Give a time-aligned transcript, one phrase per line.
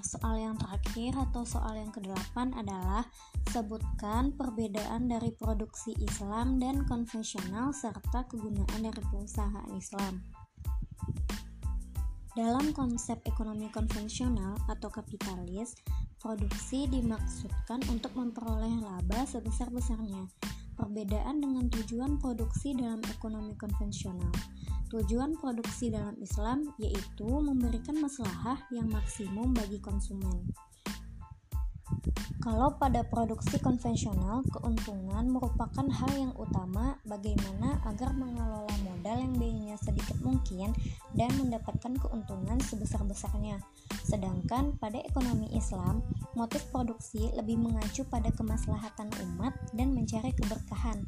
[0.00, 3.04] soal yang terakhir atau soal yang kedelapan adalah
[3.52, 10.24] sebutkan perbedaan dari produksi Islam dan konvensional serta kegunaan dari perusahaan Islam.
[12.38, 15.74] Dalam konsep ekonomi konvensional atau kapitalis,
[16.22, 20.57] produksi dimaksudkan untuk memperoleh laba sebesar-besarnya.
[20.78, 24.30] Perbedaan dengan tujuan produksi dalam ekonomi konvensional.
[24.94, 30.46] Tujuan produksi dalam Islam yaitu memberikan maslahah yang maksimum bagi konsumen.
[32.38, 38.97] Kalau pada produksi konvensional, keuntungan merupakan hal yang utama bagaimana agar mengelola modal
[40.24, 40.72] mungkin
[41.12, 43.60] dan mendapatkan keuntungan sebesar-besarnya.
[44.04, 46.00] Sedangkan pada ekonomi Islam,
[46.32, 51.04] motif produksi lebih mengacu pada kemaslahatan umat dan mencari keberkahan.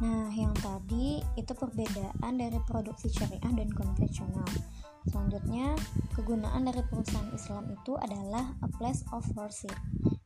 [0.00, 4.48] Nah, yang tadi itu perbedaan dari produksi syariah dan konvensional.
[5.08, 5.76] Selanjutnya,
[6.16, 9.76] kegunaan dari perusahaan Islam itu adalah a place of worship,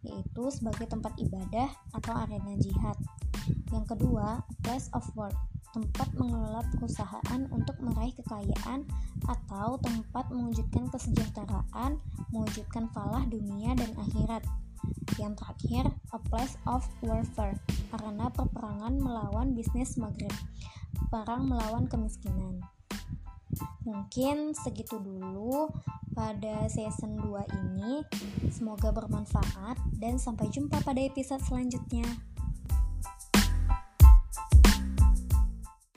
[0.06, 2.98] yaitu sebagai tempat ibadah atau arena jihad.
[3.74, 5.34] Yang kedua, a place of work,
[5.74, 8.86] tempat mengelola perusahaan untuk meraih kekayaan
[9.26, 11.98] atau tempat mewujudkan kesejahteraan,
[12.30, 14.46] mewujudkan falah dunia dan akhirat.
[15.18, 17.58] Yang terakhir, a place of warfare,
[17.90, 20.32] karena perperangan melawan bisnis Maghrib,
[21.10, 22.62] perang melawan kemiskinan.
[23.84, 25.70] Mungkin segitu dulu
[26.14, 28.02] pada season 2 ini.
[28.50, 32.06] Semoga bermanfaat dan sampai jumpa pada episode selanjutnya.